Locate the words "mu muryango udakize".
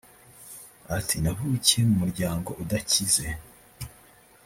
1.89-3.25